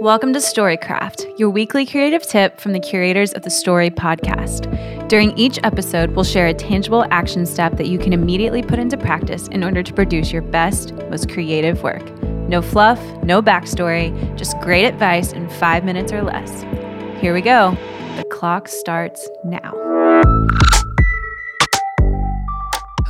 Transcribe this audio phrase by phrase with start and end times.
[0.00, 4.66] Welcome to Storycraft, your weekly creative tip from the curators of the Story podcast.
[5.10, 8.96] During each episode, we'll share a tangible action step that you can immediately put into
[8.96, 12.02] practice in order to produce your best, most creative work.
[12.48, 16.62] No fluff, no backstory, just great advice in five minutes or less.
[17.20, 17.76] Here we go.
[18.16, 19.70] The clock starts now.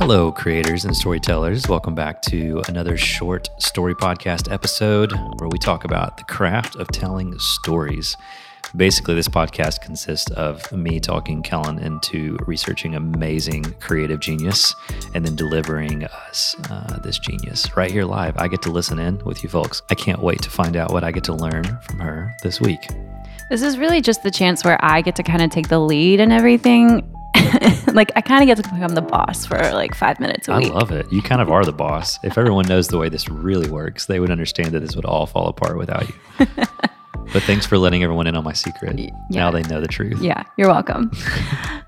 [0.01, 1.69] Hello, creators and storytellers.
[1.69, 6.87] Welcome back to another short story podcast episode where we talk about the craft of
[6.87, 8.17] telling stories.
[8.75, 14.73] Basically, this podcast consists of me talking Kellen into researching amazing creative genius
[15.13, 18.35] and then delivering us uh, this genius right here live.
[18.39, 19.83] I get to listen in with you folks.
[19.91, 22.89] I can't wait to find out what I get to learn from her this week.
[23.51, 26.19] This is really just the chance where I get to kind of take the lead
[26.19, 27.07] and everything
[27.93, 30.57] like I kind of get to become the boss for like five minutes a I
[30.59, 30.71] week.
[30.71, 31.11] I love it.
[31.11, 32.19] You kind of are the boss.
[32.23, 35.25] If everyone knows the way this really works, they would understand that this would all
[35.25, 36.15] fall apart without you.
[37.33, 38.99] but thanks for letting everyone in on my secret.
[39.29, 40.21] Now they know the truth.
[40.21, 41.11] Yeah, you're welcome.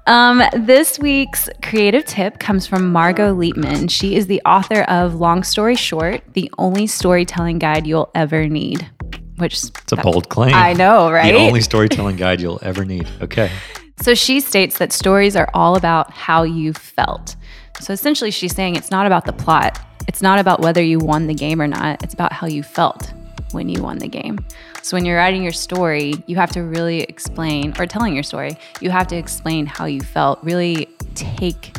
[0.07, 3.89] um, this week's creative tip comes from Margot Leitman.
[3.89, 8.89] She is the author of Long Story Short, the only storytelling guide you'll ever need.
[9.37, 10.53] Which It's a bold claim.
[10.53, 11.31] I know, right?
[11.31, 13.07] The only storytelling guide you'll ever need.
[13.21, 13.51] Okay.
[14.03, 17.37] So she states that stories are all about how you felt.
[17.79, 19.79] So essentially, she's saying it's not about the plot.
[20.09, 22.03] It's not about whether you won the game or not.
[22.03, 23.13] It's about how you felt
[23.53, 24.45] when you won the game.
[24.81, 28.57] So when you're writing your story, you have to really explain, or telling your story,
[28.81, 31.77] you have to explain how you felt, really take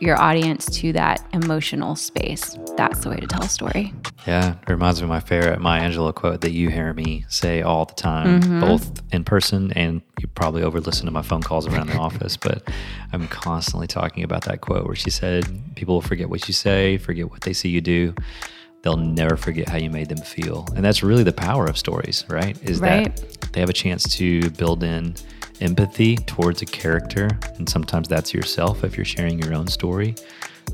[0.00, 2.56] your audience to that emotional space.
[2.76, 3.92] That's the way to tell a story.
[4.26, 7.60] Yeah, it reminds me of my favorite Maya Angelou quote that you hear me say
[7.62, 8.60] all the time, Mm-hmm.
[8.60, 12.36] both in person and you probably over listen to my phone calls around the office.
[12.36, 12.68] But
[13.12, 16.96] I'm constantly talking about that quote where she said, People will forget what you say,
[16.98, 18.14] forget what they see you do.
[18.82, 20.66] They'll never forget how you made them feel.
[20.74, 22.56] And that's really the power of stories, right?
[22.62, 23.14] Is Right.
[23.14, 25.14] that they have a chance to build in
[25.60, 27.28] empathy towards a character.
[27.56, 30.14] And sometimes that's yourself if you're sharing your own story.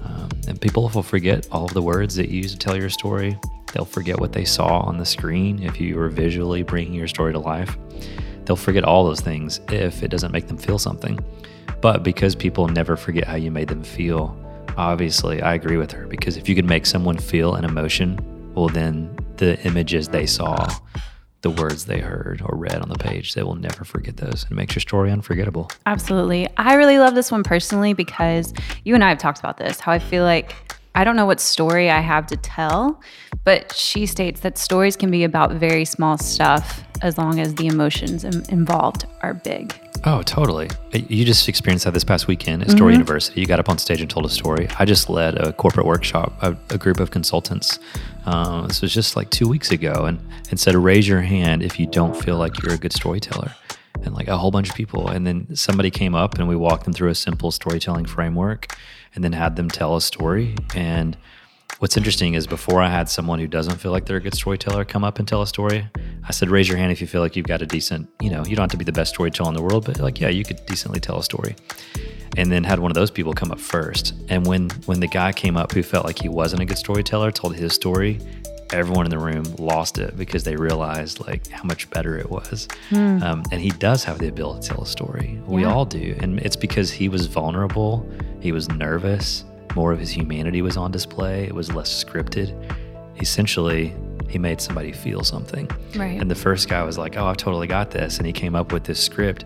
[0.03, 2.91] Um, and people will forget all of the words that you use to tell your
[2.91, 3.39] story.
[3.73, 7.33] They'll forget what they saw on the screen if you were visually bringing your story
[7.33, 7.77] to life.
[8.45, 11.19] They'll forget all those things if it doesn't make them feel something.
[11.81, 14.39] But because people never forget how you made them feel,
[14.77, 18.19] obviously I agree with her because if you can make someone feel an emotion,
[18.55, 20.69] well, then the images they saw,
[21.47, 24.43] the words they heard or read on the page, they will never forget those.
[24.43, 25.71] And it makes your story unforgettable.
[25.87, 26.49] Absolutely.
[26.57, 28.53] I really love this one personally because
[28.85, 30.57] you and I have talked about this, how I feel like
[30.97, 33.01] I don't know what story I have to tell,
[33.45, 37.69] but she states that stories can be about very small stuff as long as the
[37.69, 39.73] emotions involved are big.
[40.05, 40.69] Oh, totally.
[40.93, 43.41] You just experienced that this past weekend at Story University.
[43.41, 44.69] You got up on stage and told a story.
[44.79, 47.79] I just led a corporate workshop, a, a group of consultants.
[48.25, 50.21] Um, this was just like two weeks ago, and,
[50.51, 53.55] and said, raise your hand if you don't feel like you're a good storyteller.
[54.03, 55.09] And like a whole bunch of people.
[55.09, 58.77] And then somebody came up and we walked them through a simple storytelling framework
[59.15, 60.55] and then had them tell a story.
[60.75, 61.17] And
[61.79, 64.87] What's interesting is before I had someone who doesn't feel like they're a good storyteller
[64.87, 65.87] come up and tell a story,
[66.29, 68.45] I said, raise your hand if you feel like you've got a decent, you know,
[68.45, 70.45] you don't have to be the best storyteller in the world, but like, yeah, you
[70.45, 71.55] could decently tell a story.
[72.37, 74.13] And then had one of those people come up first.
[74.29, 77.31] And when when the guy came up who felt like he wasn't a good storyteller,
[77.31, 78.19] told his story,
[78.73, 82.67] everyone in the room lost it because they realized like how much better it was.
[82.93, 85.41] Um, and he does have the ability to tell a story.
[85.47, 85.73] We Yeah.
[85.73, 86.17] all do.
[86.21, 88.05] And it's because he was vulnerable,
[88.41, 89.45] he was nervous,
[89.77, 92.53] more of his humanity was on display, it was less scripted.
[93.21, 93.95] Essentially,
[94.29, 95.71] he made somebody feel something.
[95.95, 96.21] Right.
[96.21, 98.19] And the first guy was like, Oh, I've totally got this.
[98.19, 99.45] And he came up with this script.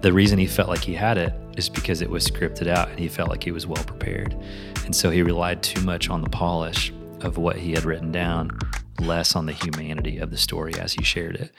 [0.00, 2.98] The reason he felt like he had it is because it was scripted out and
[2.98, 4.36] he felt like he was well prepared.
[4.84, 8.58] And so he relied too much on the polish of what he had written down,
[9.00, 11.52] less on the humanity of the story as he shared it.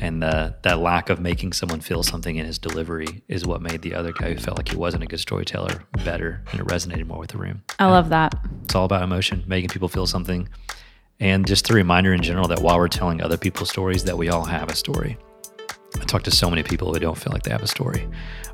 [0.00, 3.82] And the, that lack of making someone feel something in his delivery is what made
[3.82, 7.06] the other guy who felt like he wasn't a good storyteller better and it resonated
[7.06, 7.62] more with the room.
[7.78, 8.34] I love that.
[8.64, 10.48] It's all about emotion, making people feel something.
[11.20, 14.28] And just a reminder in general that while we're telling other people's stories, that we
[14.28, 15.18] all have a story.
[16.00, 18.06] I talk to so many people who don't feel like they have a story,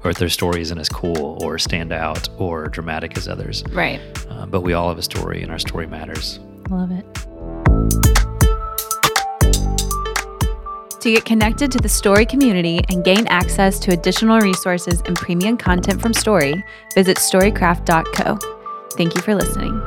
[0.02, 3.64] or if their story isn't as cool or stand out or dramatic as others.
[3.70, 4.00] Right.
[4.30, 6.40] Uh, but we all have a story, and our story matters.
[6.70, 7.04] Love it.
[11.02, 15.58] To get connected to the Story community and gain access to additional resources and premium
[15.58, 16.64] content from Story,
[16.94, 18.38] visit storycraft.co.
[18.96, 19.82] Thank you for listening.